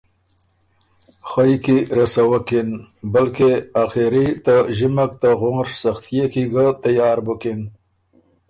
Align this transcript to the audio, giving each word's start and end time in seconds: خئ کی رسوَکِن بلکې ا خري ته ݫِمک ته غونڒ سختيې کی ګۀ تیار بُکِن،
خئ 1.29 1.53
کی 1.63 1.77
رسوَکِن 1.97 2.69
بلکې 3.13 3.51
ا 3.81 3.83
خري 3.91 4.27
ته 4.45 4.55
ݫِمک 4.75 5.11
ته 5.21 5.29
غونڒ 5.39 5.67
سختيې 5.83 6.25
کی 6.33 6.43
ګۀ 6.53 6.65
تیار 6.83 7.17
بُکِن، 7.25 7.59